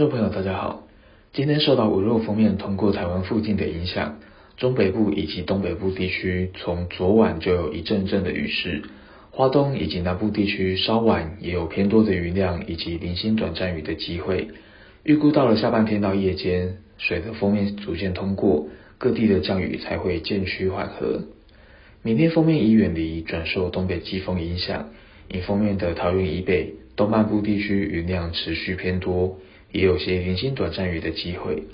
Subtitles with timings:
[0.00, 0.88] 众朋友，大家好。
[1.34, 4.18] 今天受到五弱封面通过台湾附近的影响，
[4.56, 8.80] 中北部以及东北部地区从昨晚就有一阵阵的雨势，
[9.30, 14.48] 花东以及南部地区稍晚也有偏多的云量以及零星短暂雨的机会。
[15.04, 21.24] 预估到了下半天到夜间，水的封面逐渐通过，各地的降雨才会渐趋缓和。
[22.02, 24.88] 明天封面已远离，转受东北季风影响，
[25.30, 29.36] 以封面的桃园以北、东半部地区云量持续偏多。
[29.72, 31.64] 也有些零星短暂雨的机会，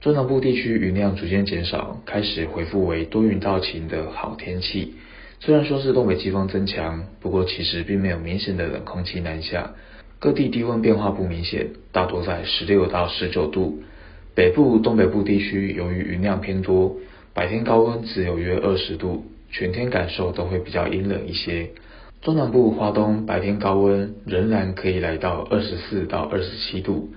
[0.00, 4.94] 中南部地区云量逐渐减少，开始恢复为多云到晴的好天气。
[5.40, 9.72] 虽然说是东北季风增强，不过其实并没有明显的冷空气南下，
[10.18, 13.82] 各地低温变化不明显，大多在十六到十九度。
[14.34, 16.96] 北部、东北部地区由于云量偏多，
[17.34, 21.70] 白天高温只有约二十度，全天感受都会比较阴冷一些。
[22.22, 27.10] 中南部、花东白天高温仍然可以来到二十四到二十七度。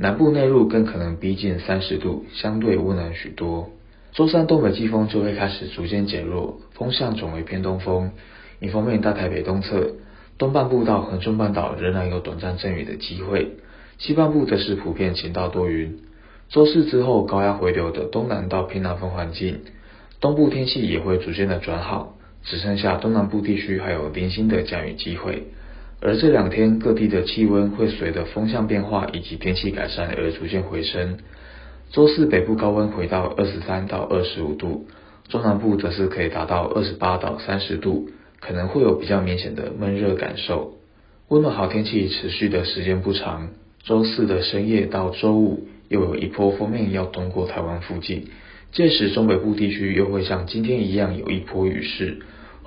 [0.00, 3.70] 南部内陆更可能逼近三十度，相对温暖许多。
[4.12, 8.12] 周三东北季风就会开始逐渐减弱，风向转为偏东风。
[8.60, 9.94] 迎风面大台北东侧、
[10.38, 13.56] 东半部到恒春半岛仍然有短暂阵雨的机会，
[13.98, 15.98] 西半部则是普遍晴到多云。
[16.48, 19.62] 周四之后高压回流的东南到偏南风环境，
[20.20, 25.48] 东部天气也会逐渐的转好，只剩下东南部地区还有零星的降雨机会。
[26.00, 31.18] 而这两天各地的气温会随着风向变化以及天气改善而逐渐回升。
[31.90, 34.86] 周四北部高温回到二十三到二十五度，
[35.28, 38.10] 中南部则是可以达到二十八到三十度，
[38.40, 40.74] 可能会有比较明显的闷热感受。
[41.28, 43.48] 温暖好天气持续的时间不长，
[43.82, 48.28] 周四的深夜到周五又有一波锋面要通过台湾附近，
[48.70, 52.18] 届时中北部地区又会像今天一样有一波雨势。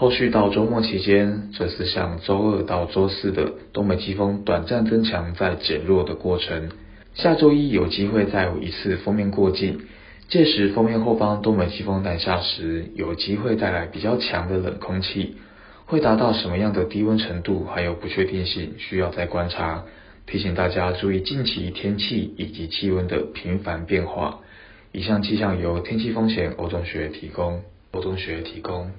[0.00, 6.70] 后续到周末期间，则是像周二到周四的东北季风短暂增强再减弱的过程。
[7.12, 9.78] 下周一有机会再有一次锋面过境，
[10.26, 15.36] 届时锋面后方东北季风南下时，有机会带来比较强的冷空气，
[15.84, 19.84] 会达到什么样的低温程度，还有不确定性，需要再观察。
[20.26, 24.38] 提醒大家注意近期天气以及气温的频繁变化。
[24.92, 27.60] 以上气象由天气风险欧中学提供，
[27.90, 28.90] 欧中学提供。